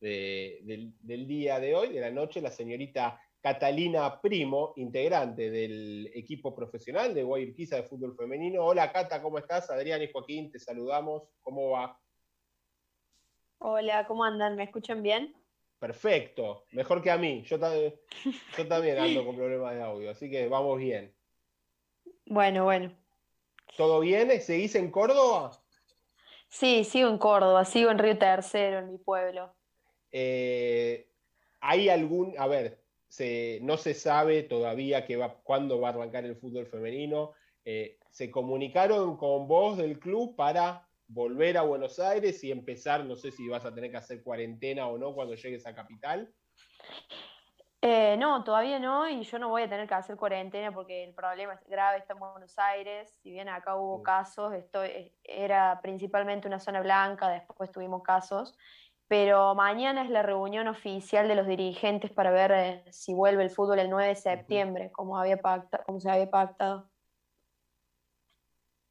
del, 0.00 0.94
día 1.26 1.58
de 1.58 1.74
hoy, 1.74 1.92
de 1.92 2.00
la 2.00 2.10
noche, 2.10 2.40
la 2.40 2.50
señorita 2.50 3.20
Catalina 3.40 4.20
Primo, 4.20 4.72
integrante 4.76 5.50
del 5.50 6.10
equipo 6.14 6.54
profesional 6.54 7.14
de 7.14 7.22
Guayurquiza 7.22 7.76
de 7.76 7.84
fútbol 7.84 8.16
femenino. 8.16 8.64
Hola 8.64 8.92
Cata, 8.92 9.22
¿cómo 9.22 9.38
estás? 9.38 9.70
Adrián 9.70 10.02
y 10.02 10.10
Joaquín, 10.10 10.50
te 10.50 10.58
saludamos. 10.58 11.22
¿Cómo 11.42 11.70
va? 11.70 11.98
Hola, 13.58 14.06
¿cómo 14.06 14.24
andan? 14.24 14.56
¿Me 14.56 14.64
escuchan 14.64 15.02
bien? 15.02 15.34
Perfecto, 15.78 16.64
mejor 16.72 17.02
que 17.02 17.10
a 17.10 17.18
mí. 17.18 17.42
Yo, 17.44 17.58
yo 18.58 18.68
también 18.68 18.98
ando 18.98 19.24
con 19.24 19.36
problemas 19.36 19.74
de 19.74 19.82
audio, 19.82 20.10
así 20.10 20.30
que 20.30 20.48
vamos 20.48 20.78
bien. 20.78 21.14
Bueno, 22.26 22.64
bueno. 22.64 22.92
¿Todo 23.76 24.00
bien? 24.00 24.40
¿Seguís 24.40 24.74
en 24.74 24.90
Córdoba? 24.90 25.52
Sí, 26.48 26.84
sigo 26.84 27.08
en 27.08 27.18
Córdoba, 27.18 27.64
sigo 27.64 27.90
en 27.90 27.98
Río 27.98 28.18
Tercero, 28.18 28.78
en 28.78 28.90
mi 28.90 28.98
pueblo. 28.98 29.54
Eh, 30.12 31.08
¿Hay 31.60 31.88
algún, 31.88 32.34
a 32.38 32.46
ver, 32.46 32.80
no 33.62 33.76
se 33.76 33.94
sabe 33.94 34.42
todavía 34.42 35.06
que 35.06 35.16
va, 35.16 35.34
cuándo 35.42 35.80
va 35.80 35.88
a 35.88 35.92
arrancar 35.92 36.24
el 36.24 36.36
fútbol 36.36 36.66
femenino? 36.66 37.32
Eh, 37.64 37.98
¿Se 38.10 38.30
comunicaron 38.30 39.16
con 39.16 39.48
vos 39.48 39.76
del 39.76 39.98
club 39.98 40.36
para 40.36 40.86
volver 41.08 41.58
a 41.58 41.62
Buenos 41.62 41.98
Aires 41.98 42.42
y 42.44 42.50
empezar, 42.50 43.04
no 43.04 43.16
sé 43.16 43.30
si 43.30 43.48
vas 43.48 43.64
a 43.64 43.74
tener 43.74 43.90
que 43.90 43.96
hacer 43.96 44.22
cuarentena 44.22 44.86
o 44.88 44.98
no 44.98 45.14
cuando 45.14 45.34
llegues 45.34 45.66
a 45.66 45.74
Capital? 45.74 46.32
Eh, 47.82 48.16
no, 48.18 48.42
todavía 48.42 48.78
no, 48.78 49.08
y 49.08 49.22
yo 49.22 49.38
no 49.38 49.48
voy 49.48 49.62
a 49.62 49.68
tener 49.68 49.86
que 49.86 49.94
hacer 49.94 50.16
cuarentena 50.16 50.72
porque 50.72 51.04
el 51.04 51.14
problema 51.14 51.54
es 51.54 51.60
grave, 51.68 51.98
estamos 51.98 52.28
en 52.28 52.32
Buenos 52.32 52.58
Aires, 52.58 53.14
si 53.22 53.30
bien 53.30 53.48
acá 53.48 53.76
hubo 53.76 54.02
casos, 54.02 54.54
esto 54.54 54.80
era 55.22 55.78
principalmente 55.82 56.48
una 56.48 56.58
zona 56.58 56.80
blanca, 56.80 57.28
después 57.28 57.70
tuvimos 57.70 58.02
casos, 58.02 58.56
pero 59.08 59.54
mañana 59.54 60.02
es 60.02 60.10
la 60.10 60.22
reunión 60.22 60.66
oficial 60.68 61.28
de 61.28 61.36
los 61.36 61.46
dirigentes 61.46 62.10
para 62.10 62.30
ver 62.30 62.52
eh, 62.52 62.84
si 62.90 63.14
vuelve 63.14 63.44
el 63.44 63.50
fútbol 63.50 63.78
el 63.78 63.90
9 63.90 64.08
de 64.08 64.16
septiembre, 64.16 64.90
como, 64.92 65.18
había 65.18 65.38
como 65.84 66.00
se 66.00 66.10
había 66.10 66.30
pactado. 66.30 66.90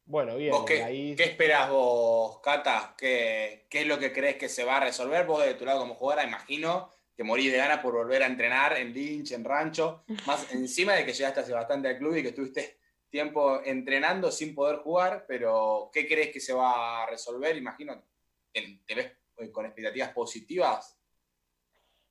Bueno, 0.05 0.35
bien. 0.35 0.53
qué, 0.65 1.15
esperas 1.17 1.69
vos, 1.69 2.39
Cata? 2.41 2.93
¿Qué, 2.97 3.65
¿Qué, 3.69 3.81
es 3.81 3.87
lo 3.87 3.97
que 3.97 4.13
crees 4.13 4.35
que 4.35 4.47
se 4.47 4.63
va 4.63 4.77
a 4.77 4.81
resolver? 4.81 5.25
Vos 5.25 5.43
de 5.43 5.55
tu 5.55 5.65
lado 5.65 5.79
como 5.79 5.95
jugadora, 5.95 6.27
imagino 6.27 6.91
que 7.15 7.23
morís 7.23 7.51
de 7.51 7.57
ganas 7.57 7.79
por 7.79 7.93
volver 7.93 8.21
a 8.21 8.27
entrenar 8.27 8.77
en 8.77 8.93
Lynch, 8.93 9.31
en 9.31 9.43
Rancho, 9.43 10.03
más 10.27 10.51
encima 10.53 10.93
de 10.93 11.05
que 11.05 11.13
llegaste 11.13 11.39
hace 11.39 11.53
bastante 11.53 11.87
al 11.87 11.97
club 11.97 12.15
y 12.15 12.21
que 12.21 12.29
estuviste 12.29 12.77
tiempo 13.09 13.61
entrenando 13.63 14.31
sin 14.31 14.53
poder 14.53 14.77
jugar, 14.77 15.25
pero 15.27 15.89
¿qué 15.91 16.07
crees 16.07 16.31
que 16.31 16.39
se 16.39 16.53
va 16.53 17.03
a 17.03 17.05
resolver? 17.07 17.55
Imagino, 17.57 18.03
¿te 18.51 18.95
ves 18.95 19.11
con 19.51 19.65
expectativas 19.65 20.11
positivas? 20.13 20.99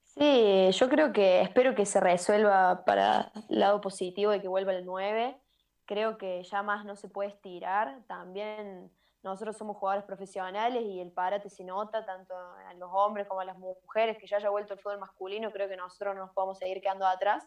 Sí, 0.02 0.70
yo 0.70 0.88
creo 0.88 1.12
que 1.12 1.40
espero 1.40 1.74
que 1.74 1.86
se 1.86 2.00
resuelva 2.00 2.84
para 2.84 3.32
el 3.48 3.58
lado 3.58 3.80
positivo 3.80 4.30
de 4.30 4.40
que 4.40 4.48
vuelva 4.48 4.72
el 4.72 4.84
9 4.84 5.40
creo 5.84 6.18
que 6.18 6.42
ya 6.44 6.62
más 6.62 6.84
no 6.84 6.96
se 6.96 7.08
puede 7.08 7.30
estirar. 7.30 8.02
También 8.06 8.90
nosotros 9.22 9.56
somos 9.56 9.76
jugadores 9.76 10.04
profesionales 10.04 10.84
y 10.84 11.00
el 11.00 11.12
parate 11.12 11.48
se 11.48 11.64
nota 11.64 12.04
tanto 12.04 12.34
en 12.70 12.78
los 12.78 12.90
hombres 12.92 13.26
como 13.26 13.40
en 13.40 13.48
las 13.48 13.58
mujeres, 13.58 14.18
que 14.18 14.26
ya 14.26 14.36
haya 14.36 14.50
vuelto 14.50 14.74
el 14.74 14.80
fútbol 14.80 14.98
masculino, 14.98 15.50
creo 15.50 15.68
que 15.68 15.76
nosotros 15.76 16.14
no 16.14 16.22
nos 16.22 16.34
podemos 16.34 16.58
seguir 16.58 16.80
quedando 16.80 17.06
atrás. 17.06 17.46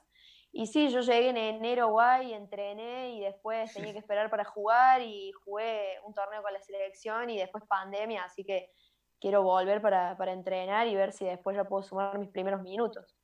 Y 0.52 0.66
sí, 0.68 0.90
yo 0.90 1.02
llegué 1.02 1.30
en 1.30 1.38
enero 1.38 1.90
guay, 1.90 2.34
entrené 2.34 3.12
y 3.12 3.20
después 3.22 3.72
tenía 3.74 3.92
que 3.92 4.00
esperar 4.00 4.30
para 4.30 4.46
jugar 4.46 5.02
y 5.02 5.32
jugué 5.44 6.00
un 6.04 6.14
torneo 6.14 6.42
con 6.42 6.54
la 6.54 6.62
selección 6.62 7.30
y 7.30 7.38
después 7.38 7.66
pandemia, 7.66 8.24
así 8.24 8.44
que 8.44 8.72
quiero 9.20 9.44
volver 9.44 9.82
para, 9.82 10.18
para 10.18 10.34
entrenar 10.34 10.88
y 10.88 10.96
ver 10.96 11.12
si 11.12 11.26
después 11.26 11.56
ya 11.56 11.64
puedo 11.66 11.84
sumar 11.84 12.18
mis 12.20 12.30
primeros 12.30 12.62
minutos. 12.62 13.18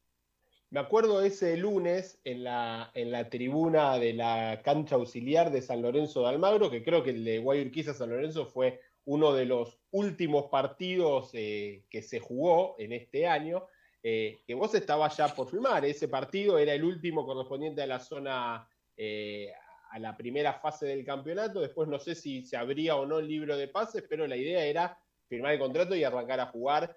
Me 0.73 0.79
acuerdo 0.79 1.21
ese 1.21 1.55
lunes 1.55 2.19
en 2.23 2.43
la, 2.43 2.89
en 2.95 3.11
la 3.11 3.29
tribuna 3.29 3.99
de 3.99 4.13
la 4.13 4.61
cancha 4.63 4.95
auxiliar 4.95 5.51
de 5.51 5.61
San 5.61 5.83
Lorenzo 5.83 6.21
de 6.21 6.29
Almagro, 6.29 6.71
que 6.71 6.83
creo 6.83 7.03
que 7.03 7.11
el 7.11 7.23
de 7.23 7.37
Guayurquiza 7.37 7.93
San 7.93 8.09
Lorenzo 8.09 8.47
fue 8.47 8.81
uno 9.05 9.33
de 9.33 9.45
los 9.45 9.77
últimos 9.91 10.45
partidos 10.45 11.29
eh, 11.33 11.83
que 11.91 12.01
se 12.01 12.19
jugó 12.19 12.75
en 12.79 12.91
este 12.93 13.27
año, 13.27 13.67
eh, 14.01 14.39
que 14.47 14.55
vos 14.55 14.73
estabas 14.73 15.15
ya 15.15 15.27
por 15.27 15.47
filmar. 15.47 15.85
Ese 15.85 16.07
partido 16.07 16.57
era 16.57 16.73
el 16.73 16.83
último 16.83 17.23
correspondiente 17.23 17.83
a 17.83 17.87
la 17.87 17.99
zona, 17.99 18.67
eh, 18.97 19.51
a 19.91 19.99
la 19.99 20.17
primera 20.17 20.53
fase 20.53 20.87
del 20.87 21.05
campeonato. 21.05 21.61
Después 21.61 21.87
no 21.87 21.99
sé 21.99 22.15
si 22.15 22.43
se 22.43 22.57
abría 22.57 22.95
o 22.95 23.05
no 23.05 23.19
el 23.19 23.27
libro 23.27 23.55
de 23.57 23.67
pases, 23.67 24.05
pero 24.09 24.25
la 24.25 24.37
idea 24.37 24.65
era 24.65 24.97
firmar 25.33 25.53
el 25.53 25.59
contrato 25.59 25.95
y 25.95 26.03
arrancar 26.03 26.39
a 26.39 26.47
jugar 26.47 26.95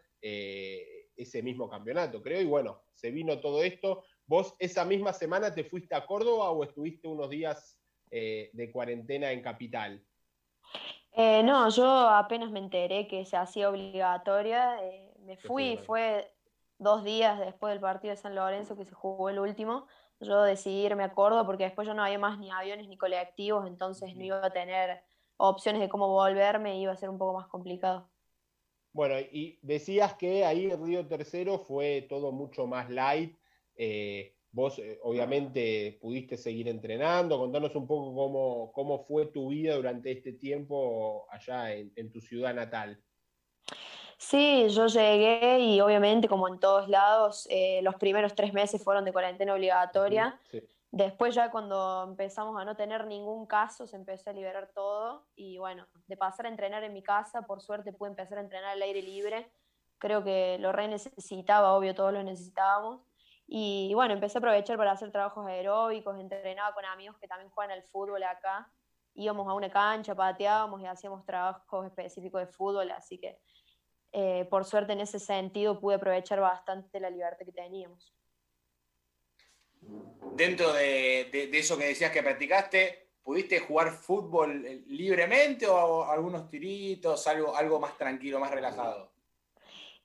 ese 1.17 1.43
mismo 1.43 1.69
campeonato, 1.69 2.23
creo. 2.23 2.41
Y 2.41 2.45
bueno, 2.45 2.83
se 2.95 3.11
vino 3.11 3.41
todo 3.41 3.63
esto. 3.63 4.05
¿Vos 4.27 4.55
esa 4.59 4.85
misma 4.85 5.13
semana 5.13 5.55
te 5.55 5.65
fuiste 5.65 5.95
a 5.95 6.05
Córdoba 6.05 6.51
o 6.51 6.65
estuviste 6.65 7.09
unos 7.09 7.31
días 7.31 7.79
eh, 8.11 8.51
de 8.53 8.71
cuarentena 8.73 9.33
en 9.33 9.43
Capital? 9.43 10.05
Eh, 11.13 11.43
no, 11.43 11.69
yo 11.71 11.87
apenas 11.87 12.51
me 12.51 12.59
enteré 12.59 13.07
que 13.07 13.25
se 13.25 13.37
hacía 13.37 13.71
obligatoria. 13.71 14.85
Eh, 14.85 15.15
me 15.21 15.37
fui, 15.37 15.79
fue 15.79 16.31
dos 16.79 17.05
días 17.05 17.39
después 17.39 17.73
del 17.73 17.81
partido 17.81 18.13
de 18.13 18.21
San 18.21 18.35
Lorenzo 18.35 18.77
que 18.77 18.85
se 18.85 18.95
jugó 18.95 19.31
el 19.31 19.39
último. 19.39 19.87
Yo 20.21 20.43
decidí 20.43 20.85
irme 20.85 21.05
a 21.05 21.13
Córdoba 21.13 21.47
porque 21.47 21.65
después 21.65 21.87
yo 21.87 21.95
no 21.95 22.03
había 22.03 22.19
más 22.19 22.39
ni 22.39 22.51
aviones 22.51 22.89
ni 22.89 22.97
colectivos, 22.97 23.67
entonces 23.67 24.15
no 24.17 24.25
iba 24.25 24.45
a 24.45 24.51
tener 24.51 25.03
opciones 25.37 25.81
de 25.81 25.89
cómo 25.89 26.09
volverme, 26.09 26.81
iba 26.81 26.93
a 26.93 26.97
ser 26.97 27.11
un 27.11 27.19
poco 27.19 27.35
más 27.35 27.47
complicado. 27.49 28.09
Bueno, 28.97 29.21
y 29.21 29.59
decías 29.61 30.15
que 30.15 30.47
ahí 30.47 30.71
en 30.71 30.83
Río 30.83 31.07
Tercero 31.07 31.59
fue 31.59 32.07
todo 32.09 32.33
mucho 32.33 32.67
más 32.67 32.89
light. 32.89 33.37
Eh, 33.77 34.35
vos 34.53 34.79
eh, 34.79 34.99
obviamente 35.03 35.99
pudiste 36.01 36.39
seguir 36.39 36.67
entrenando. 36.67 37.37
Contanos 37.37 37.77
un 37.77 37.87
poco 37.87 38.15
cómo, 38.15 38.73
cómo 38.73 39.05
fue 39.05 39.27
tu 39.27 39.51
vida 39.51 39.75
durante 39.77 40.13
este 40.13 40.33
tiempo 40.33 41.27
allá 41.31 41.75
en, 41.75 42.11
tu 42.11 42.23
ciudad 42.23 42.55
natal. 42.55 42.99
Sí, 44.17 44.67
yo 44.71 44.87
llegué 44.87 45.59
y 45.59 45.79
obviamente 45.83 46.27
como 46.27 46.49
en 46.49 46.59
todos 46.59 46.89
lados, 46.89 47.47
eh, 47.51 47.83
los 47.83 47.97
primeros 47.97 48.35
tres 48.35 48.55
meses 48.55 48.83
fueron 48.83 49.05
de 49.05 49.13
cuarentena 49.13 49.53
obligatoria. 49.53 50.41
Sí. 50.51 50.63
Después 50.93 51.35
ya 51.35 51.51
cuando 51.51 52.05
empezamos 52.05 52.59
a 52.61 52.65
no 52.65 52.77
tener 52.77 53.07
ningún 53.07 53.47
caso, 53.47 53.87
se 53.87 53.97
empezó 53.97 54.31
a 54.31 54.33
liberar 54.33 54.71
todo 54.75 55.27
y 55.35 55.59
bueno, 55.59 55.87
de 56.07 56.17
pasar 56.17 56.47
a 56.47 56.49
entrenar 56.49 56.85
en 56.85 56.93
mi 56.93 57.03
casa, 57.03 57.43
por 57.43 57.61
suerte 57.61 57.93
pude 57.93 58.11
empezar 58.11 58.39
a 58.39 58.43
entrenar 58.43 58.71
al 58.71 58.83
aire 58.83 59.03
libre. 59.03 59.51
Creo 59.99 60.23
que 60.23 60.59
lo 60.59 60.73
re 60.73 60.89
necesitaba, 60.89 61.75
obvio, 61.75 61.95
todos 61.95 62.13
lo 62.13 62.23
necesitábamos. 62.23 63.01
Y 63.49 63.93
bueno, 63.95 64.15
empecé 64.15 64.39
a 64.39 64.41
aprovechar 64.41 64.77
para 64.77 64.93
hacer 64.93 65.11
trabajos 65.13 65.47
aeróbicos, 65.47 66.19
entrenaba 66.19 66.75
con 66.75 66.85
amigos 66.85 67.17
que 67.19 67.29
también 67.29 67.51
juegan 67.51 67.73
al 67.73 67.83
fútbol 67.85 68.23
acá. 68.23 68.71
Íbamos 69.15 69.49
a 69.49 69.55
una 69.55 69.71
cancha, 69.71 70.15
pateábamos 70.15 70.81
y 70.83 70.87
hacíamos 70.87 71.25
trabajos 71.25 71.87
específicos 71.87 72.41
de 72.41 72.47
fútbol, 72.47 72.91
así 72.91 73.19
que 73.19 73.39
eh, 74.13 74.47
por 74.51 74.65
suerte 74.65 74.93
en 74.93 75.01
ese 75.01 75.19
sentido 75.19 75.81
pude 75.81 75.97
aprovechar 75.97 76.41
bastante 76.41 77.01
la 77.01 77.11
libertad 77.11 77.45
que 77.45 77.53
teníamos 77.53 78.16
dentro 80.37 80.73
de, 80.73 81.51
eso 81.53 81.77
que 81.79 81.87
decías 81.87 82.13
que 82.13 82.23
practicaste, 82.23 83.09
¿pudiste 83.23 83.61
jugar 83.61 83.91
fútbol 83.91 84.65
eh, 84.65 84.83
libremente 84.87 85.67
o 85.67 86.05
algunos 86.05 86.49
tiritos, 86.49 87.27
algo, 87.27 87.57
algo 87.57 87.81
más 87.81 87.97
tranquilo, 87.97 88.39
más 88.39 88.51
relajado? 88.51 89.11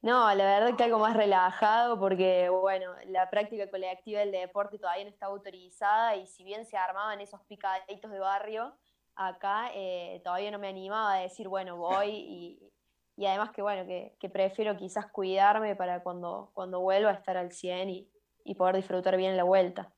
No, 0.01 0.33
la 0.33 0.45
verdad 0.45 0.75
que 0.75 0.83
algo 0.83 0.97
más 0.97 1.15
relajado 1.15 1.99
porque, 1.99 2.49
bueno, 2.49 2.95
la 3.05 3.29
práctica 3.29 3.69
colectiva 3.69 4.21
del 4.21 4.31
deporte 4.31 4.79
todavía 4.79 5.03
no 5.03 5.11
está 5.11 5.27
autorizada 5.27 6.15
y 6.15 6.25
si 6.25 6.43
bien 6.43 6.65
se 6.65 6.75
armaban 6.75 7.21
esos 7.21 7.39
picaditos 7.41 8.09
de 8.09 8.19
barrio, 8.19 8.73
acá 9.15 9.69
eh, 9.75 10.19
todavía 10.23 10.49
no 10.49 10.57
me 10.57 10.69
animaba 10.69 11.13
a 11.13 11.19
decir, 11.19 11.47
bueno, 11.47 11.77
voy 11.77 12.07
y, 12.09 12.73
y 13.15 13.25
además 13.27 13.51
que, 13.51 13.61
bueno, 13.61 13.85
que, 13.85 14.15
que, 14.19 14.29
prefiero 14.29 14.75
quizás 14.75 15.05
cuidarme 15.11 15.75
para 15.75 16.01
cuando, 16.01 16.49
cuando 16.55 16.79
vuelva 16.79 17.11
a 17.11 17.13
estar 17.13 17.37
al 17.37 17.51
100 17.51 17.89
y, 17.91 18.09
y 18.43 18.55
poder 18.55 18.75
disfrutar 18.75 19.17
bien 19.17 19.37
la 19.37 19.43
vuelta. 19.43 19.93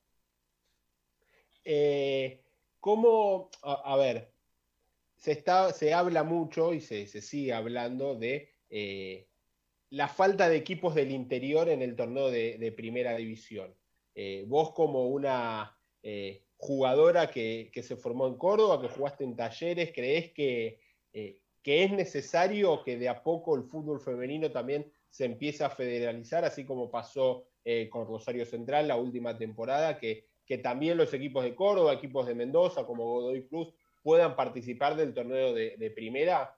Eh, 1.64 2.42
¿Cómo, 2.80 3.50
a, 3.62 3.96
ver, 3.96 4.30
se, 5.16 5.32
está, 5.32 5.72
se 5.72 5.94
habla 5.94 6.22
mucho 6.22 6.74
y 6.74 6.80
se, 6.80 7.06
sigue 7.06 7.54
hablando 7.54 8.14
de 8.14 8.52
eh, 8.68 9.26
la 9.88 10.08
falta 10.08 10.48
de 10.48 10.56
equipos 10.56 10.94
del 10.94 11.10
interior 11.10 11.70
en 11.70 11.80
el 11.80 11.96
torneo 11.96 12.30
de, 12.30 12.74
primera 12.76 13.16
división? 13.16 13.74
Eh, 14.14 14.44
vos 14.46 14.72
como 14.72 15.08
una 15.08 15.78
jugadora 16.56 17.30
que, 17.30 17.70
se 17.82 17.96
formó 17.96 18.26
en 18.26 18.36
Córdoba, 18.36 18.82
que 18.82 18.94
jugaste 18.94 19.24
en 19.24 19.36
talleres, 19.36 19.90
¿crees 19.94 20.32
que, 20.32 20.80
que 21.10 21.84
es 21.84 21.90
necesario 21.90 22.84
que 22.84 22.98
de 22.98 23.08
a 23.08 23.22
poco 23.22 23.56
el 23.56 23.64
fútbol 23.64 24.00
femenino 24.00 24.50
también 24.50 24.92
se 25.08 25.24
empiece 25.24 25.64
a 25.64 25.70
federalizar, 25.70 26.44
así 26.44 26.66
como 26.66 26.90
pasó 26.90 27.46
eh, 27.64 27.88
con 27.88 28.06
Rosario 28.06 28.44
Central 28.44 28.88
la 28.88 28.96
última 28.96 29.36
temporada, 29.36 29.98
que, 29.98 30.26
que 30.46 30.58
también 30.58 30.98
los 30.98 31.12
equipos 31.14 31.44
de 31.44 31.54
Córdoba, 31.54 31.94
equipos 31.94 32.26
de 32.26 32.34
Mendoza 32.34 32.84
como 32.84 33.04
Godoy 33.04 33.46
Cruz 33.46 33.72
puedan 34.04 34.36
participar 34.36 34.94
del 34.96 35.14
torneo 35.14 35.54
de, 35.54 35.92
primera? 35.96 36.54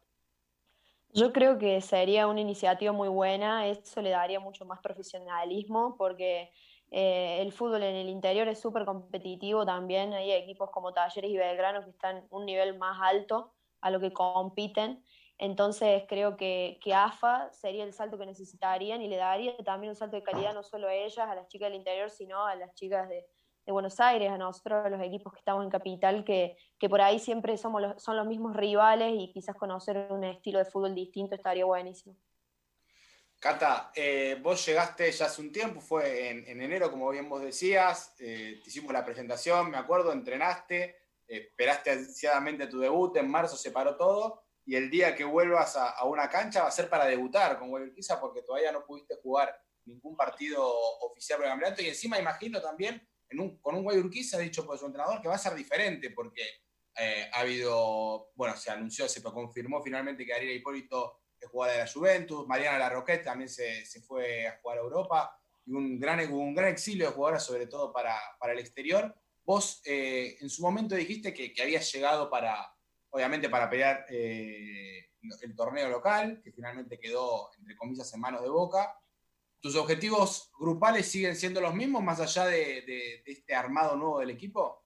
Yo 1.13 1.33
creo 1.33 1.59
que 1.59 1.81
sería 1.81 2.27
una 2.27 2.41
iniciativa 2.41 2.93
muy 2.93 3.09
buena, 3.09 3.69
eso 3.69 4.03
le 4.03 4.11
daría 4.11 4.41
mucho 4.41 4.67
más 4.67 4.81
profesionalismo 4.81 5.95
porque 5.97 6.51
eh, 6.91 7.39
el 7.41 7.53
fútbol 7.53 7.85
en 7.85 7.95
el 7.95 8.09
interior 8.09 8.49
es 8.49 8.59
súper 8.59 8.85
competitivo 8.85 9.65
también, 9.65 10.13
hay 10.13 10.33
equipos 10.33 10.71
como 10.71 10.93
Talleres 10.93 11.31
y 11.31 11.37
Belgrano 11.37 11.85
que 11.85 11.91
están 11.91 12.27
un 12.31 12.45
nivel 12.45 12.77
más 12.77 12.99
alto 13.01 13.53
a 13.81 13.91
lo 13.91 14.01
que 14.01 14.13
compiten, 14.13 15.05
entonces 15.39 16.05
creo 16.09 16.37
que, 16.37 16.79
que 16.83 16.95
AFA 16.95 17.53
sería 17.53 17.85
el 17.85 17.93
salto 17.93 18.19
que 18.19 18.27
necesitarían 18.27 19.03
y 19.03 19.09
le 19.09 19.17
daría 19.17 19.57
también 19.59 19.91
un 19.91 19.97
salto 19.97 20.17
de 20.17 20.23
calidad 20.23 20.55
no 20.55 20.63
solo 20.63 20.89
a 20.89 20.95
ellas, 20.95 21.29
a 21.29 21.35
las 21.35 21.49
chicas 21.49 21.69
del 21.69 21.79
interior, 21.79 22.11
sino 22.11 22.47
a 22.47 22.55
las 22.55 22.75
chicas 22.75 23.09
de, 23.09 23.27
de 23.67 23.73
Buenos 23.73 23.99
Aires, 23.99 24.31
a 24.31 24.39
nosotros, 24.39 24.91
los 24.91 25.03
equipos 25.03 25.33
que 25.33 25.41
estamos 25.41 25.65
en 25.65 25.71
Capital, 25.71 26.25
que, 26.25 26.57
que 26.79 26.89
por 26.89 27.01
ahí 27.01 27.19
siempre 27.19 27.59
somos 27.59 27.83
los, 27.83 28.03
son 28.03 28.17
los 28.17 28.27
mismos 28.27 28.57
rivales 28.57 29.13
y 29.13 29.33
quizás 29.33 29.57
conocer 29.57 30.07
un 30.11 30.25
estilo 30.25 30.61
de 30.61 30.65
fútbol 30.65 30.95
distinto 30.95 31.35
estaría 31.35 31.65
buenísimo. 31.65 32.17
Cata, 33.39 33.91
eh, 33.95 34.39
vos 34.41 34.65
llegaste 34.65 35.11
ya 35.13 35.27
hace 35.27 35.43
un 35.43 35.53
tiempo, 35.53 35.81
fue 35.81 36.31
en, 36.31 36.61
enero, 36.61 36.91
como 36.91 37.11
bien 37.11 37.29
vos 37.29 37.43
decías, 37.43 38.15
eh, 38.19 38.61
te 38.63 38.71
hicimos 38.71 38.93
la 38.93 39.05
presentación, 39.05 39.71
me 39.71 39.77
acuerdo, 39.77 40.13
entrenaste, 40.13 40.97
esperaste 41.27 41.91
ansiadamente 41.91 42.67
tu 42.69 42.79
debut, 42.79 43.15
en 43.17 43.29
marzo 43.29 43.57
se 43.57 43.73
paró 43.73 43.97
todo, 43.97 44.46
y 44.67 44.75
el 44.75 44.91
día 44.91 45.15
que 45.15 45.25
vuelvas 45.25 45.77
a, 45.77 46.05
una 46.05 46.29
cancha 46.29 46.63
va 46.63 46.69
a 46.69 46.73
ser 46.73 46.91
para 46.91 47.07
debutar 47.07 47.57
con 47.57 47.71
Guayurquiza, 47.71 48.21
porque 48.21 48.43
todavía 48.43 48.73
no 48.73 48.85
pudiste 48.85 49.15
jugar 49.23 49.57
ningún 49.85 50.17
partido 50.17 50.69
oficial 51.03 51.39
por 51.39 51.47
el 51.47 51.53
campeonato, 51.53 51.83
y 51.83 51.89
encima 51.89 52.19
imagino 52.19 52.61
también 52.61 53.09
con 53.61 53.77
un 53.77 53.85
Guayurquiza, 53.85 54.39
dicho 54.39 54.67
por 54.67 54.77
su 54.77 54.87
entrenador, 54.87 55.23
que 55.23 55.29
va 55.29 55.37
a 55.37 55.39
ser 55.39 55.55
diferente, 55.55 56.11
porque 56.11 56.43
eh, 56.99 57.31
ha 57.33 57.41
habido, 57.41 58.33
bueno, 58.35 58.57
se 58.57 58.73
anunció, 58.73 59.09
se 59.09 59.23
confirmó 59.23 59.81
finalmente 59.83 60.27
que 60.27 60.35
Ariel 60.35 60.57
Hipólito 60.57 61.21
es 61.41 61.49
jugadora 61.49 61.79
de 61.79 61.85
la 61.85 61.93
Juventus, 61.93 62.47
Mariana 62.49 62.79
Larroquette 62.79 63.23
también 63.23 63.49
se, 63.49 63.85
fue 64.05 64.49
a 64.49 64.59
jugar 64.61 64.79
a 64.79 64.81
Europa, 64.81 65.41
y 65.65 65.73
un 65.75 66.01
gran, 66.01 66.33
un 66.33 66.55
gran 66.57 66.71
exilio 66.71 67.07
de 67.07 67.13
jugadoras, 67.13 67.45
sobre 67.45 67.69
todo 67.69 67.93
para, 67.93 68.19
el 68.51 68.59
exterior. 68.59 69.15
Vos 69.45 69.81
eh, 69.85 70.37
en 70.41 70.51
su 70.51 70.63
momento 70.63 70.97
dijiste 70.97 71.33
que 71.33 71.55
habías 71.63 71.93
llegado 71.93 72.29
para, 72.29 72.76
obviamente, 73.11 73.49
para 73.49 73.69
pelear 73.69 74.07
eh, 74.09 75.11
el 75.43 75.57
torneo 75.57 75.89
local, 75.89 76.41
que 76.43 76.53
finalmente 76.53 76.99
quedó, 76.99 77.51
entre 77.59 77.77
comillas, 77.77 78.13
en 78.15 78.21
manos 78.21 78.43
de 78.43 78.49
Boca, 78.49 78.95
¿Tus 79.61 79.75
objetivos 79.77 80.53
grupales 80.59 81.11
siguen 81.11 81.35
siendo 81.35 81.61
los 81.61 81.75
mismos 81.75 82.03
más 82.03 82.21
allá 82.21 82.47
de, 82.47 83.23
este 83.27 83.55
armado 83.55 83.97
nuevo 83.97 84.21
del 84.21 84.31
equipo? 84.31 84.85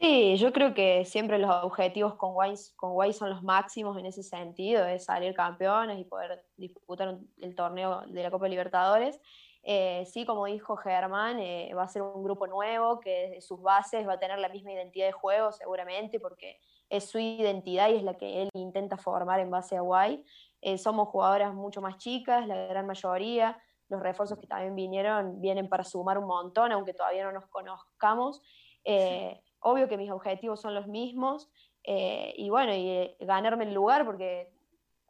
Sí, 0.00 0.36
yo 0.38 0.52
creo 0.52 0.72
que 0.72 1.04
siempre 1.04 1.38
los 1.38 1.50
objetivos 1.62 2.14
con 2.14 2.32
Guay, 2.32 2.54
con 2.74 3.12
son 3.12 3.30
los 3.30 3.42
máximos 3.42 3.98
en 3.98 4.06
ese 4.06 4.22
sentido, 4.22 4.86
es 4.86 5.04
salir 5.04 5.34
campeones 5.34 5.98
y 5.98 6.04
poder 6.04 6.44
disputar 6.56 7.18
el 7.38 7.54
torneo 7.54 8.02
de 8.06 8.22
la 8.22 8.30
Copa 8.30 8.48
Libertadores. 8.48 9.20
Eh, 9.62 10.04
sí, 10.10 10.24
como 10.24 10.46
dijo 10.46 10.76
Germán, 10.76 11.38
eh, 11.38 11.72
va 11.74 11.84
a 11.84 11.88
ser 11.88 12.02
un 12.02 12.24
grupo 12.24 12.46
nuevo 12.46 13.00
que 13.00 13.28
desde 13.28 13.40
sus 13.40 13.60
bases 13.60 14.06
va 14.06 14.14
a 14.14 14.18
tener 14.18 14.38
la 14.38 14.48
misma 14.48 14.72
identidad 14.72 15.06
de 15.06 15.12
juego 15.12 15.52
seguramente 15.52 16.18
porque 16.18 16.60
es 16.96 17.10
su 17.10 17.18
identidad 17.18 17.88
y 17.88 17.96
es 17.96 18.02
la 18.02 18.16
que 18.16 18.42
él 18.42 18.48
intenta 18.54 18.96
formar 18.96 19.40
en 19.40 19.50
base 19.50 19.76
a 19.76 19.80
Guay. 19.80 20.24
Eh, 20.60 20.78
somos 20.78 21.08
jugadoras 21.08 21.52
mucho 21.52 21.80
más 21.80 21.98
chicas, 21.98 22.46
la 22.46 22.66
gran 22.66 22.86
mayoría. 22.86 23.58
Los 23.88 24.00
refuerzos 24.00 24.38
que 24.38 24.46
también 24.46 24.74
vinieron 24.74 25.40
vienen 25.40 25.68
para 25.68 25.84
sumar 25.84 26.18
un 26.18 26.26
montón, 26.26 26.72
aunque 26.72 26.94
todavía 26.94 27.24
no 27.24 27.32
nos 27.32 27.46
conozcamos. 27.48 28.42
Eh, 28.84 29.42
obvio 29.60 29.88
que 29.88 29.96
mis 29.96 30.10
objetivos 30.10 30.60
son 30.60 30.74
los 30.74 30.86
mismos. 30.86 31.50
Eh, 31.82 32.32
y 32.36 32.48
bueno, 32.48 32.72
y 32.72 33.14
ganarme 33.20 33.64
el 33.64 33.74
lugar, 33.74 34.06
porque 34.06 34.50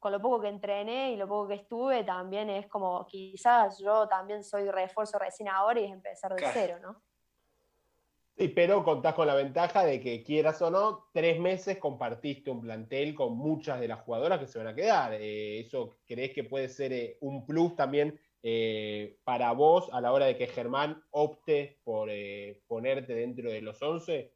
con 0.00 0.12
lo 0.12 0.20
poco 0.20 0.40
que 0.40 0.48
entrené 0.48 1.12
y 1.12 1.16
lo 1.16 1.28
poco 1.28 1.48
que 1.48 1.54
estuve, 1.54 2.04
también 2.04 2.50
es 2.50 2.66
como 2.66 3.06
quizás 3.06 3.78
yo 3.78 4.08
también 4.08 4.42
soy 4.42 4.70
refuerzo 4.70 5.18
recién 5.18 5.48
ahora 5.48 5.80
y 5.80 5.84
es 5.84 5.92
empezar 5.92 6.34
de 6.34 6.44
cero, 6.52 6.78
¿no? 6.82 7.00
Sí, 8.36 8.48
pero 8.48 8.82
contás 8.82 9.14
con 9.14 9.28
la 9.28 9.34
ventaja 9.36 9.84
de 9.84 10.00
que 10.00 10.24
quieras 10.24 10.60
o 10.60 10.68
no, 10.68 11.08
tres 11.12 11.38
meses 11.38 11.78
compartiste 11.78 12.50
un 12.50 12.62
plantel 12.62 13.14
con 13.14 13.36
muchas 13.36 13.78
de 13.78 13.86
las 13.86 14.00
jugadoras 14.00 14.40
que 14.40 14.48
se 14.48 14.58
van 14.58 14.66
a 14.66 14.74
quedar. 14.74 15.14
Eh, 15.14 15.60
¿Eso 15.60 15.98
crees 16.04 16.32
que 16.32 16.42
puede 16.42 16.68
ser 16.68 16.92
eh, 16.92 17.16
un 17.20 17.46
plus 17.46 17.76
también 17.76 18.18
eh, 18.42 19.18
para 19.22 19.52
vos 19.52 19.88
a 19.92 20.00
la 20.00 20.12
hora 20.12 20.26
de 20.26 20.36
que 20.36 20.48
Germán 20.48 21.00
opte 21.12 21.78
por 21.84 22.10
ponerte 22.66 23.14
dentro 23.14 23.52
de 23.52 23.62
los 23.62 23.80
11? 23.80 24.32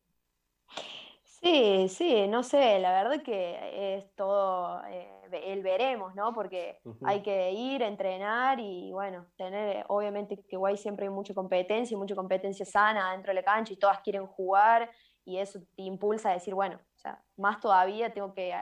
Sí, 1.40 1.88
sí, 1.88 2.26
no 2.26 2.42
sé, 2.42 2.80
la 2.80 2.90
verdad 2.90 3.22
que 3.22 3.96
es 3.96 4.12
todo 4.16 4.82
eh, 4.86 5.08
el 5.44 5.62
veremos, 5.62 6.12
¿no? 6.16 6.34
Porque 6.34 6.80
hay 7.04 7.22
que 7.22 7.52
ir, 7.52 7.80
entrenar 7.82 8.58
y 8.58 8.90
bueno, 8.92 9.26
tener, 9.36 9.84
obviamente 9.88 10.36
que 10.48 10.56
Guay 10.56 10.76
siempre 10.76 11.06
hay 11.06 11.10
mucha 11.12 11.34
competencia, 11.34 11.96
mucha 11.96 12.16
competencia 12.16 12.66
sana 12.66 13.12
dentro 13.12 13.30
de 13.30 13.34
la 13.34 13.44
cancha 13.44 13.72
y 13.72 13.76
todas 13.76 14.00
quieren 14.00 14.26
jugar 14.26 14.90
y 15.24 15.38
eso 15.38 15.60
te 15.76 15.82
impulsa 15.82 16.30
a 16.30 16.32
decir, 16.32 16.54
bueno, 16.54 16.80
o 16.96 16.98
sea, 16.98 17.22
más 17.36 17.60
todavía 17.60 18.12
tengo 18.12 18.34
que, 18.34 18.52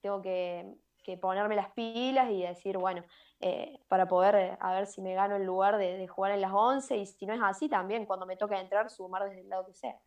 tengo 0.00 0.20
que, 0.20 0.74
ponerme 1.20 1.54
las 1.54 1.70
pilas 1.70 2.30
y 2.30 2.42
decir, 2.42 2.78
bueno, 2.78 3.04
eh, 3.38 3.78
para 3.88 4.08
poder 4.08 4.56
a 4.58 4.72
ver 4.72 4.86
si 4.86 5.02
me 5.02 5.14
gano 5.14 5.36
el 5.36 5.44
lugar 5.44 5.76
de, 5.78 5.98
de 5.98 6.08
jugar 6.08 6.32
en 6.32 6.40
las 6.40 6.52
11 6.52 6.96
y 6.96 7.06
si 7.06 7.26
no 7.26 7.34
es 7.34 7.40
así 7.42 7.68
también, 7.68 8.06
cuando 8.06 8.26
me 8.26 8.36
toque 8.36 8.56
entrar, 8.56 8.90
sumar 8.90 9.24
desde 9.24 9.42
el 9.42 9.48
lado 9.50 9.66
que 9.66 9.74
sea 9.74 10.00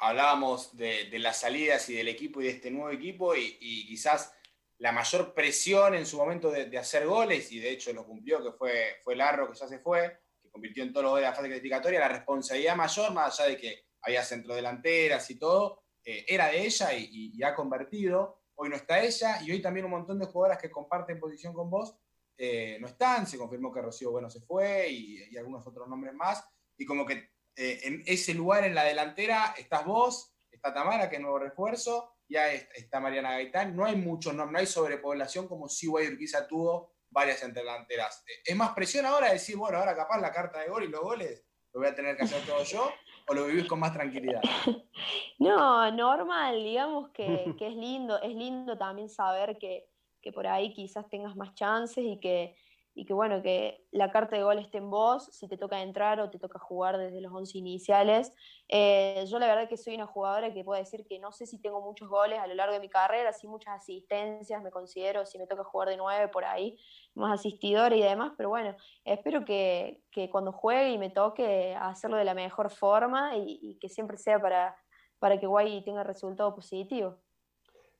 hablábamos 0.00 0.76
de, 0.76 1.10
las 1.18 1.40
salidas 1.40 1.88
y 1.90 1.94
del 1.94 2.08
equipo 2.08 2.40
y 2.40 2.44
de 2.44 2.50
este 2.50 2.70
nuevo 2.70 2.90
equipo 2.90 3.36
y, 3.36 3.86
quizás 3.86 4.34
la 4.78 4.92
mayor 4.92 5.34
presión 5.34 5.94
en 5.94 6.06
su 6.06 6.16
momento 6.16 6.50
de, 6.50 6.76
hacer 6.78 7.06
goles, 7.06 7.52
y 7.52 7.60
de 7.60 7.70
hecho 7.70 7.92
lo 7.92 8.06
cumplió, 8.06 8.42
que 8.42 8.52
fue, 8.52 8.96
fue 9.04 9.14
Larro, 9.14 9.50
que 9.50 9.58
ya 9.58 9.68
se 9.68 9.78
fue, 9.78 10.20
que 10.40 10.48
convirtió 10.48 10.82
en 10.82 10.92
todos 10.92 11.04
los 11.04 11.10
goles 11.12 11.24
de 11.24 11.30
la 11.30 11.36
fase 11.36 11.48
clasificatoria, 11.48 12.00
la 12.00 12.08
responsabilidad 12.08 12.76
mayor, 12.76 13.12
más 13.12 13.38
allá 13.38 13.50
de 13.50 13.56
que 13.58 13.84
había 14.00 14.24
centrodelanteras 14.24 15.30
y 15.30 15.38
todo, 15.38 15.84
eh, 16.02 16.24
era 16.26 16.48
de 16.48 16.64
ella 16.64 16.94
y, 16.94 17.42
ha 17.42 17.54
convertido. 17.54 18.40
Hoy 18.54 18.70
no 18.70 18.76
está 18.76 19.02
ella 19.02 19.40
y 19.42 19.50
hoy 19.52 19.60
también 19.60 19.84
un 19.84 19.92
montón 19.92 20.18
de 20.18 20.26
jugadoras 20.26 20.60
que 20.60 20.70
comparten 20.70 21.20
posición 21.20 21.52
con 21.52 21.68
vos 21.68 21.94
eh, 22.36 22.78
no 22.80 22.86
están. 22.86 23.26
Se 23.26 23.36
confirmó 23.36 23.72
que 23.72 23.82
Rocío 23.82 24.10
Bueno 24.10 24.30
se 24.30 24.40
fue 24.40 24.88
y, 24.88 25.24
y 25.30 25.36
algunos 25.36 25.66
otros 25.66 25.88
nombres 25.88 26.14
más. 26.14 26.42
Y 26.76 26.86
como 26.86 27.04
que 27.04 27.29
eh, 27.62 27.80
en 27.82 28.02
ese 28.06 28.32
lugar 28.32 28.64
en 28.64 28.74
la 28.74 28.84
delantera 28.84 29.54
estás 29.58 29.84
vos, 29.84 30.34
está 30.50 30.72
Tamara, 30.72 31.10
que 31.10 31.16
es 31.16 31.22
nuevo 31.22 31.38
refuerzo, 31.38 32.14
ya 32.26 32.50
está 32.50 33.00
Mariana 33.00 33.32
Gaitán. 33.32 33.76
No 33.76 33.84
hay 33.84 33.96
mucho, 33.96 34.32
no, 34.32 34.46
no 34.46 34.58
hay 34.58 34.64
sobrepoblación 34.64 35.46
como 35.46 35.68
si 35.68 35.86
Urquiza 35.86 36.48
tuvo 36.48 36.94
varias 37.10 37.42
delanteras. 37.52 38.24
Eh, 38.26 38.42
¿Es 38.46 38.56
más 38.56 38.70
presión 38.70 39.04
ahora 39.04 39.30
decir, 39.30 39.58
bueno, 39.58 39.76
ahora 39.76 39.94
capaz 39.94 40.18
la 40.22 40.32
carta 40.32 40.60
de 40.60 40.70
gol 40.70 40.84
y 40.84 40.88
los 40.88 41.02
goles 41.02 41.44
lo 41.74 41.80
voy 41.80 41.90
a 41.90 41.94
tener 41.94 42.16
que 42.16 42.22
hacer 42.22 42.40
todo 42.46 42.64
yo? 42.64 42.90
¿O 43.28 43.34
lo 43.34 43.44
vivís 43.44 43.66
con 43.68 43.78
más 43.78 43.92
tranquilidad? 43.92 44.40
No, 45.38 45.90
normal, 45.90 46.62
digamos 46.62 47.10
que, 47.12 47.54
que 47.58 47.68
es 47.68 47.74
lindo, 47.74 48.20
es 48.20 48.34
lindo 48.34 48.76
también 48.76 49.08
saber 49.08 49.56
que, 49.58 49.88
que 50.20 50.32
por 50.32 50.46
ahí 50.46 50.74
quizás 50.74 51.08
tengas 51.08 51.34
más 51.34 51.54
chances 51.54 52.04
y 52.04 52.20
que, 52.20 52.54
y 53.00 53.06
que 53.06 53.14
bueno, 53.14 53.40
que 53.40 53.82
la 53.92 54.10
carta 54.10 54.36
de 54.36 54.42
gol 54.42 54.58
esté 54.58 54.76
en 54.76 54.90
vos, 54.90 55.30
si 55.32 55.48
te 55.48 55.56
toca 55.56 55.80
entrar 55.80 56.20
o 56.20 56.28
te 56.28 56.38
toca 56.38 56.58
jugar 56.58 56.98
desde 56.98 57.22
los 57.22 57.32
11 57.32 57.56
iniciales. 57.56 58.30
Eh, 58.68 59.24
yo 59.26 59.38
la 59.38 59.46
verdad 59.46 59.70
que 59.70 59.78
soy 59.78 59.94
una 59.94 60.06
jugadora 60.06 60.52
que 60.52 60.62
puedo 60.64 60.78
decir 60.78 61.06
que 61.06 61.18
no 61.18 61.32
sé 61.32 61.46
si 61.46 61.58
tengo 61.62 61.80
muchos 61.80 62.10
goles 62.10 62.38
a 62.38 62.46
lo 62.46 62.54
largo 62.54 62.74
de 62.74 62.80
mi 62.80 62.90
carrera, 62.90 63.32
sí 63.32 63.48
muchas 63.48 63.80
asistencias, 63.80 64.62
me 64.62 64.70
considero, 64.70 65.24
si 65.24 65.38
me 65.38 65.46
toca 65.46 65.64
jugar 65.64 65.88
de 65.88 65.96
9 65.96 66.28
por 66.28 66.44
ahí, 66.44 66.78
más 67.14 67.40
asistidora 67.40 67.96
y 67.96 68.02
demás, 68.02 68.34
pero 68.36 68.50
bueno, 68.50 68.76
espero 69.02 69.46
que, 69.46 70.02
que 70.10 70.28
cuando 70.28 70.52
juegue 70.52 70.90
y 70.90 70.98
me 70.98 71.08
toque 71.08 71.74
hacerlo 71.80 72.18
de 72.18 72.24
la 72.24 72.34
mejor 72.34 72.68
forma 72.68 73.34
y, 73.34 73.78
que 73.80 73.88
siempre 73.88 74.18
sea 74.18 74.38
para, 74.38 74.76
para 75.18 75.40
que 75.40 75.46
Guay 75.46 75.82
tenga 75.86 76.04
resultado 76.04 76.54
positivo. 76.54 77.16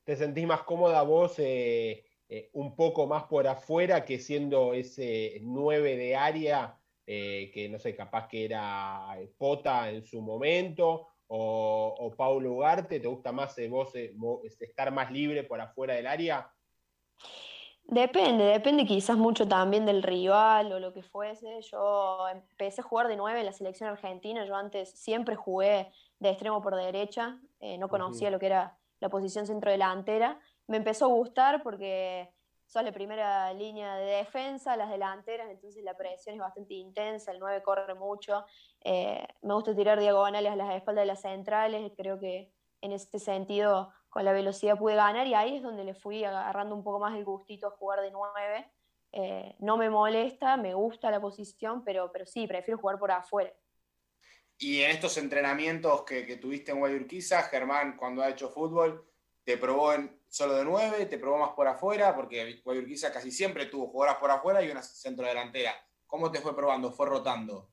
¿Te 0.03 0.15
sentís 0.15 0.45
más 0.45 0.61
cómoda 0.61 1.01
vos? 1.01 1.39
Eh 1.39 2.05
eh, 2.33 2.49
un 2.53 2.77
poco 2.77 3.07
más 3.07 3.23
por 3.25 3.45
afuera 3.45 4.05
que 4.05 4.17
siendo 4.17 4.73
ese 4.73 5.39
9 5.41 5.97
de 5.97 6.15
área, 6.15 6.79
eh, 7.05 7.51
que 7.53 7.67
no 7.67 7.77
sé, 7.77 7.93
capaz 7.93 8.29
que 8.29 8.45
era 8.45 9.17
eh, 9.19 9.29
Pota 9.37 9.89
en 9.89 10.05
su 10.05 10.21
momento, 10.21 11.09
o, 11.27 12.13
Paulo 12.15 12.53
Ugarte, 12.53 13.01
¿te 13.01 13.07
gusta 13.09 13.33
más 13.33 13.57
vos 13.69 13.93
estar 14.61 14.93
más 14.93 15.11
libre 15.11 15.43
por 15.43 15.59
afuera 15.59 15.93
del 15.93 16.07
área? 16.07 16.49
Depende, 17.83 18.45
depende 18.45 18.85
quizás 18.85 19.17
mucho 19.17 19.45
también 19.45 19.85
del 19.85 20.01
rival 20.01 20.71
o 20.71 20.79
lo 20.79 20.93
que 20.93 21.03
fuese. 21.03 21.61
Yo 21.63 22.29
empecé 22.29 22.79
a 22.79 22.85
jugar 22.85 23.09
de 23.09 23.17
9 23.17 23.41
en 23.41 23.45
la 23.45 23.51
selección 23.51 23.89
argentina, 23.89 24.45
yo 24.45 24.55
antes 24.55 24.91
siempre 24.91 25.35
jugué 25.35 25.91
de 26.19 26.29
extremo 26.29 26.61
por 26.61 26.77
derecha, 26.77 27.41
no 27.77 27.89
conocía 27.89 28.31
lo 28.31 28.39
que 28.39 28.45
era 28.45 28.77
la 29.01 29.09
posición 29.09 29.45
centrodelantera 29.47 30.39
me 30.67 30.77
empezó 30.77 31.05
a 31.05 31.09
gustar 31.09 31.63
porque 31.63 32.33
sos 32.65 32.83
la 32.83 32.91
primera 32.91 33.53
línea 33.53 33.95
de 33.95 34.17
defensa, 34.17 34.77
las 34.77 34.89
delanteras, 34.89 35.49
entonces 35.49 35.83
la 35.83 35.97
presión 35.97 36.35
es 36.35 36.41
bastante 36.41 36.73
intensa, 36.75 37.31
el 37.31 37.39
9 37.39 37.61
corre 37.63 37.95
mucho. 37.95 38.45
Eh, 38.83 39.27
me 39.41 39.53
gusta 39.53 39.75
tirar 39.75 39.99
diagonales 39.99 40.51
a 40.51 40.55
las 40.55 40.73
espaldas 40.73 41.03
de 41.03 41.07
las 41.07 41.21
centrales, 41.21 41.91
creo 41.97 42.19
que 42.19 42.53
en 42.79 42.93
este 42.93 43.19
sentido 43.19 43.91
con 44.09 44.25
la 44.25 44.33
velocidad 44.33 44.77
pude 44.77 44.95
ganar 44.95 45.27
y 45.27 45.33
ahí 45.33 45.57
es 45.57 45.63
donde 45.63 45.83
le 45.83 45.93
fui 45.93 46.23
agarrando 46.23 46.75
un 46.75 46.83
poco 46.83 46.99
más 46.99 47.15
el 47.15 47.25
gustito 47.25 47.67
a 47.67 47.71
jugar 47.71 48.01
de 48.01 48.11
nueve. 48.11 48.71
Eh, 49.13 49.55
no 49.59 49.75
me 49.75 49.89
molesta, 49.89 50.55
me 50.55 50.73
gusta 50.73 51.11
la 51.11 51.19
posición, 51.19 51.83
pero, 51.83 52.11
pero 52.11 52.25
sí, 52.25 52.47
prefiero 52.47 52.79
jugar 52.79 52.97
por 52.97 53.11
afuera. 53.11 53.51
Y 54.57 54.81
en 54.81 54.91
estos 54.91 55.17
entrenamientos 55.17 56.03
que, 56.03 56.37
tuviste 56.37 56.71
en 56.71 56.79
Guayurquiza, 56.79 57.41
Germán, 57.43 57.97
cuando 57.97 58.21
ha 58.21 58.29
hecho 58.29 58.49
fútbol, 58.49 59.05
te 59.43 59.57
probó 59.57 59.93
en, 59.93 60.20
solo 60.31 60.55
de 60.55 60.63
nueve, 60.63 61.05
te 61.07 61.17
probó 61.17 61.37
más 61.37 61.51
por 61.51 61.67
afuera, 61.67 62.15
porque 62.15 62.61
Guayurquiza 62.63 63.11
casi 63.11 63.31
siempre 63.31 63.65
tuvo 63.65 63.87
jugadoras 63.87 64.19
por 64.21 64.31
afuera 64.31 64.63
y 64.63 64.71
una 64.71 64.81
centro 64.81 65.27
delantera. 65.27 65.73
¿Cómo 66.07 66.31
te 66.31 66.39
fue 66.39 66.55
probando? 66.55 66.91
¿Fue 66.91 67.05
rotando? 67.05 67.69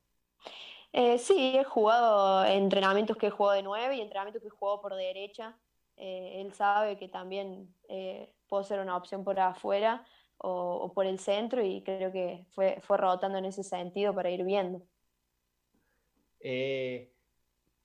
Eh, 0.91 1.17
sí, 1.19 1.57
he 1.57 1.63
jugado 1.63 2.43
entrenamientos 2.43 3.15
que 3.15 3.27
he 3.27 3.31
jugado 3.31 3.55
de 3.55 3.63
nueve 3.63 3.95
y 3.95 4.01
entrenamientos 4.01 4.41
que 4.41 4.49
he 4.49 4.51
jugado 4.51 4.81
por 4.81 4.95
derecha. 4.95 5.57
Eh, 5.95 6.41
él 6.41 6.53
sabe 6.53 6.97
que 6.97 7.07
también 7.07 7.73
eh, 7.87 8.33
puedo 8.49 8.63
ser 8.65 8.81
una 8.81 8.97
opción 8.97 9.23
por 9.23 9.39
afuera 9.39 10.05
o, 10.37 10.91
por 10.93 11.05
el 11.05 11.19
centro 11.19 11.63
y 11.63 11.81
creo 11.81 12.11
que 12.11 12.45
fue, 12.51 12.81
fue 12.81 12.97
rotando 12.97 13.37
en 13.37 13.45
ese 13.45 13.63
sentido 13.63 14.13
para 14.13 14.29
ir 14.31 14.43
viendo. 14.43 14.81
¿Qué 16.41 17.13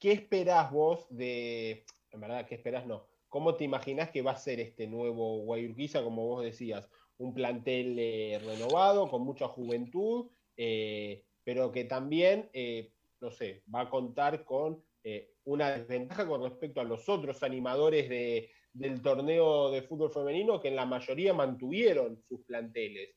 esperás 0.02 0.72
vos 0.72 1.06
de, 1.10 1.84
en 2.10 2.20
verdad, 2.20 2.44
qué 2.46 2.56
esperás 2.56 2.86
no? 2.86 3.06
¿Cómo 3.34 3.56
te 3.56 3.64
imaginás 3.64 4.10
que 4.10 4.22
va 4.22 4.30
a 4.30 4.36
ser 4.36 4.60
este 4.60 4.86
nuevo 4.86 5.38
Guayurquiza, 5.38 6.04
como 6.04 6.24
vos 6.24 6.44
decías? 6.44 6.88
Un 7.18 7.34
plantel 7.34 7.96
renovado, 8.46 9.10
con 9.10 9.22
mucha 9.22 9.48
juventud, 9.48 10.30
pero 10.54 11.72
que 11.72 11.82
también, 11.82 12.48
no 13.20 13.32
sé, 13.32 13.64
va 13.74 13.80
a 13.80 13.90
contar 13.90 14.44
con 14.44 14.80
una 15.46 15.72
desventaja 15.72 16.28
con 16.28 16.44
respecto 16.44 16.80
a 16.80 16.84
los 16.84 17.08
otros 17.08 17.42
animadores 17.42 18.08
del 18.72 19.02
torneo 19.02 19.72
de 19.72 19.82
fútbol 19.82 20.12
femenino 20.12 20.60
que 20.60 20.68
en 20.68 20.76
la 20.76 20.86
mayoría 20.86 21.34
mantuvieron 21.34 22.22
sus 22.28 22.40
planteles. 22.42 23.16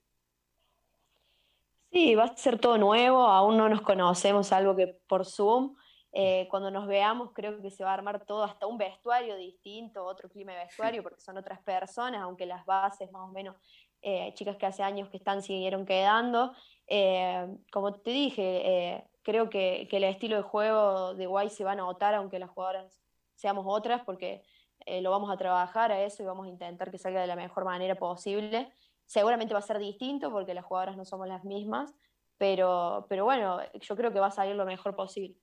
Sí, 1.91 2.15
va 2.15 2.23
a 2.23 2.35
ser 2.35 2.57
todo 2.57 2.79
nuevo, 2.79 3.19
aún 3.19 3.55
no 3.55 3.69
nos 3.69 3.81
conocemos, 3.81 4.51
algo 4.51 4.75
que 4.75 4.97
por 5.07 5.27
Zoom. 5.27 5.75
Eh, 6.19 6.47
cuando 6.49 6.71
nos 6.71 6.87
veamos 6.87 7.29
creo 7.31 7.61
que 7.61 7.69
se 7.69 7.83
va 7.83 7.91
a 7.91 7.93
armar 7.93 8.25
todo, 8.25 8.43
hasta 8.43 8.65
un 8.65 8.79
vestuario 8.79 9.35
distinto, 9.35 10.03
otro 10.03 10.27
clima 10.27 10.51
de 10.53 10.65
vestuario, 10.65 11.03
porque 11.03 11.21
son 11.21 11.37
otras 11.37 11.59
personas, 11.59 12.21
aunque 12.21 12.47
las 12.47 12.65
bases 12.65 13.11
más 13.11 13.29
o 13.29 13.31
menos, 13.31 13.55
eh, 14.01 14.33
chicas 14.33 14.57
que 14.57 14.65
hace 14.65 14.81
años 14.81 15.09
que 15.09 15.17
están 15.17 15.43
siguieron 15.43 15.85
quedando. 15.85 16.53
Eh, 16.87 17.47
como 17.71 17.93
te 17.93 18.09
dije, 18.09 19.07
creo 19.21 19.51
que, 19.51 19.87
el 19.91 20.03
estilo 20.05 20.37
de 20.37 20.41
juego 20.41 21.13
de 21.13 21.27
Guay 21.27 21.51
se 21.51 21.63
va 21.63 21.73
a 21.73 21.75
notar, 21.75 22.15
aunque 22.15 22.39
las 22.39 22.49
jugadoras 22.49 22.99
seamos 23.35 23.65
otras, 23.67 24.03
porque 24.03 24.41
lo 24.87 25.11
vamos 25.11 25.29
a 25.29 25.37
trabajar 25.37 25.91
a 25.91 26.01
eso 26.01 26.23
y 26.23 26.25
vamos 26.25 26.47
a 26.47 26.49
intentar 26.49 26.89
que 26.89 26.97
salga 26.97 27.21
de 27.21 27.27
la 27.27 27.35
mejor 27.35 27.63
manera 27.63 27.93
posible. 27.93 28.73
Seguramente 29.05 29.53
va 29.53 29.59
a 29.59 29.61
ser 29.61 29.77
distinto 29.77 30.31
porque 30.31 30.55
las 30.55 30.65
jugadoras 30.65 30.97
no 30.97 31.05
somos 31.05 31.27
las 31.27 31.43
mismas, 31.43 31.93
pero, 32.39 33.05
pero 33.07 33.23
bueno, 33.23 33.59
yo 33.79 33.95
creo 33.95 34.11
que 34.11 34.19
va 34.19 34.27
a 34.27 34.31
salir 34.31 34.55
lo 34.55 34.65
mejor 34.65 34.95
posible. 34.95 35.37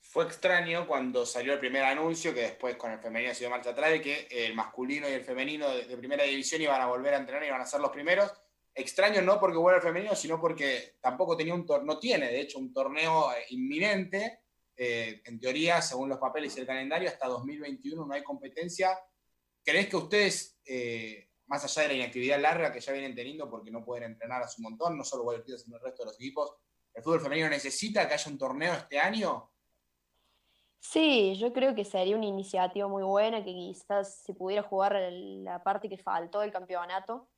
Fue 0.00 0.24
extraño 0.24 0.86
cuando 0.86 1.24
salió 1.24 1.52
el 1.52 1.60
primer 1.60 1.84
anuncio, 1.84 2.34
que 2.34 2.40
después 2.42 2.76
con 2.76 2.90
el 2.90 2.98
femenino 2.98 3.32
se 3.32 3.40
dio 3.40 3.50
marcha 3.50 3.70
atrás, 3.70 3.90
de 3.90 4.00
que 4.00 4.28
el 4.30 4.54
masculino 4.54 5.08
y 5.08 5.12
el 5.12 5.22
femenino 5.22 5.68
de, 5.68 5.96
primera 5.96 6.24
división 6.24 6.62
iban 6.62 6.80
a 6.80 6.86
volver 6.86 7.14
a 7.14 7.18
entrenar 7.18 7.44
y 7.44 7.46
iban 7.46 7.60
a 7.60 7.66
ser 7.66 7.80
los 7.80 7.90
primeros 7.90 8.32
extraño 8.74 9.20
no 9.22 9.38
porque 9.38 9.58
vuelve 9.58 9.78
al 9.78 9.82
femenino, 9.82 10.14
sino 10.14 10.40
porque 10.40 10.96
tampoco 11.00 11.36
tenía 11.36 11.54
un 11.54 11.66
no 11.84 11.98
tiene, 11.98 12.26
de 12.26 12.40
hecho, 12.40 12.58
un 12.58 12.72
torneo 12.72 13.32
eh, 13.32 13.44
inminente. 13.50 14.40
Eh, 14.76 15.20
en 15.26 15.38
teoría, 15.38 15.82
según 15.82 16.08
los 16.08 16.18
papeles 16.18 16.56
y 16.56 16.60
el 16.60 16.66
calendario, 16.66 17.08
hasta 17.08 17.28
2021 17.28 18.06
no 18.06 18.14
hay 18.14 18.22
competencia. 18.22 18.98
¿Crees 19.62 19.88
que 19.88 19.96
ustedes, 19.96 20.58
eh, 20.64 21.28
más 21.46 21.62
allá 21.64 21.82
de 21.82 21.88
la 21.88 21.94
inactividad 21.94 22.40
larga 22.40 22.72
que 22.72 22.80
ya 22.80 22.92
vienen 22.92 23.14
teniendo 23.14 23.50
porque 23.50 23.70
no 23.70 23.84
pueden 23.84 24.12
entrenar 24.12 24.42
a 24.42 24.48
su 24.48 24.62
montón, 24.62 24.96
no 24.96 25.04
solo 25.04 25.24
Guadalquivir, 25.24 25.58
sino 25.60 25.76
el 25.76 25.82
resto 25.82 26.02
de 26.02 26.06
los 26.06 26.14
equipos, 26.14 26.54
el 26.94 27.02
fútbol 27.02 27.20
femenino 27.20 27.50
necesita 27.50 28.08
que 28.08 28.14
haya 28.14 28.30
un 28.30 28.38
torneo 28.38 28.72
este 28.72 28.98
año? 28.98 29.52
Sí, 30.80 31.36
yo 31.36 31.52
creo 31.52 31.74
que 31.74 31.84
sería 31.84 32.16
una 32.16 32.26
iniciativa 32.26 32.88
muy 32.88 33.02
buena, 33.02 33.44
que 33.44 33.52
quizás 33.52 34.22
se 34.24 34.34
pudiera 34.34 34.62
jugar 34.62 34.96
la 35.12 35.62
parte 35.62 35.88
que 35.88 35.98
faltó 35.98 36.40
del 36.40 36.50
campeonato 36.50 37.28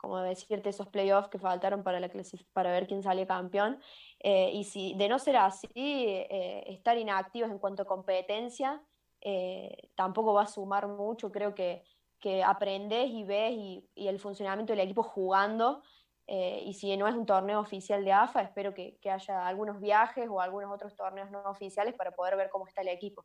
como 0.00 0.18
decirte, 0.20 0.70
esos 0.70 0.88
playoffs 0.88 1.28
que 1.28 1.38
faltaron 1.38 1.82
para, 1.82 2.00
la 2.00 2.10
para 2.54 2.72
ver 2.72 2.86
quién 2.86 3.02
sale 3.02 3.26
campeón. 3.26 3.78
Eh, 4.18 4.50
y 4.54 4.64
si 4.64 4.94
de 4.94 5.08
no 5.08 5.18
ser 5.18 5.36
así, 5.36 5.68
eh, 5.74 6.64
estar 6.68 6.96
inactivos 6.96 7.50
en 7.50 7.58
cuanto 7.58 7.82
a 7.82 7.86
competencia 7.86 8.82
eh, 9.20 9.90
tampoco 9.94 10.32
va 10.32 10.44
a 10.44 10.46
sumar 10.46 10.88
mucho. 10.88 11.30
Creo 11.30 11.54
que, 11.54 11.84
que 12.18 12.42
aprendes 12.42 13.10
y 13.10 13.24
ves 13.24 13.52
y, 13.52 13.90
el 13.94 14.18
funcionamiento 14.18 14.72
del 14.72 14.80
equipo 14.80 15.02
jugando. 15.02 15.82
Y 16.26 16.74
si 16.74 16.96
no 16.96 17.08
es 17.08 17.14
un 17.14 17.26
torneo 17.26 17.60
oficial 17.60 18.04
de 18.04 18.12
AFA, 18.12 18.42
espero 18.42 18.72
que, 18.72 18.98
que 19.00 19.10
haya 19.10 19.46
algunos 19.46 19.80
viajes 19.80 20.28
o 20.30 20.40
algunos 20.40 20.72
otros 20.72 20.94
torneos 20.94 21.30
no 21.30 21.42
oficiales 21.42 21.94
para 21.94 22.12
poder 22.12 22.36
ver 22.36 22.50
cómo 22.50 22.66
está 22.66 22.82
el 22.82 22.88
equipo. 22.88 23.24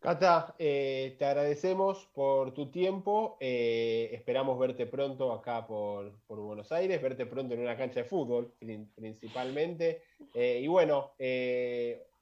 Cata, 0.00 0.54
eh, 0.58 1.14
te 1.18 1.26
agradecemos 1.26 2.08
por 2.14 2.54
tu 2.54 2.70
tiempo. 2.70 3.36
Eh, 3.38 4.08
esperamos 4.14 4.58
verte 4.58 4.86
pronto 4.86 5.30
acá 5.30 5.66
por, 5.66 6.14
Buenos 6.26 6.72
Aires, 6.72 7.02
verte 7.02 7.26
pronto 7.26 7.52
en 7.52 7.60
una 7.60 7.76
cancha 7.76 8.00
de 8.00 8.04
fútbol 8.04 8.54
principalmente. 8.94 10.04
Eh, 10.32 10.60
y 10.62 10.66
bueno, 10.68 11.12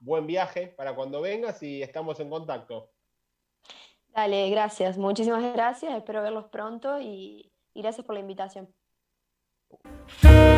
buen 0.01 0.27
viaje 0.27 0.67
para 0.67 0.97
cuando 0.97 1.21
vengas 1.21 1.63
y 1.63 1.81
estamos 1.81 2.19
en 2.19 2.31
contacto. 2.31 2.91
Dale, 4.09 4.51
gracias. 4.51 4.99
Muchísimas 4.99 5.45
gracias. 5.53 5.97
Espero 5.97 6.21
verlos 6.21 6.47
pronto 6.47 7.01
y, 7.01 7.53
y 7.75 7.83
gracias 7.83 8.05
por 8.05 8.17
la 8.17 8.21
invitación. 8.21 8.75
Thank 10.09 10.53
you. 10.53 10.58